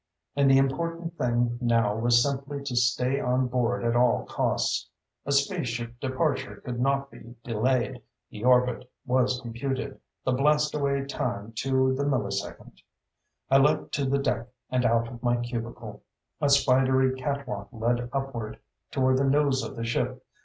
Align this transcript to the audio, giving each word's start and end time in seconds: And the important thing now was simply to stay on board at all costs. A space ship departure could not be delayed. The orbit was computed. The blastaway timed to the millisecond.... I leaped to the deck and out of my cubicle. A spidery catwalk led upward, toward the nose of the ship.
And 0.35 0.49
the 0.49 0.57
important 0.57 1.15
thing 1.15 1.59
now 1.61 1.95
was 1.95 2.23
simply 2.23 2.63
to 2.63 2.75
stay 2.75 3.19
on 3.19 3.45
board 3.47 3.83
at 3.83 3.95
all 3.95 4.25
costs. 4.25 4.89
A 5.27 5.31
space 5.31 5.67
ship 5.67 5.93
departure 5.99 6.55
could 6.65 6.79
not 6.79 7.11
be 7.11 7.35
delayed. 7.43 8.01
The 8.31 8.43
orbit 8.43 8.89
was 9.05 9.39
computed. 9.41 9.99
The 10.25 10.31
blastaway 10.31 11.07
timed 11.07 11.55
to 11.57 11.93
the 11.93 12.03
millisecond.... 12.03 12.81
I 13.51 13.59
leaped 13.59 13.91
to 13.93 14.05
the 14.05 14.17
deck 14.17 14.47
and 14.71 14.85
out 14.85 15.07
of 15.07 15.21
my 15.21 15.37
cubicle. 15.37 16.01
A 16.41 16.49
spidery 16.49 17.13
catwalk 17.21 17.67
led 17.71 18.09
upward, 18.11 18.57
toward 18.89 19.19
the 19.19 19.23
nose 19.23 19.63
of 19.63 19.75
the 19.75 19.85
ship. 19.85 20.25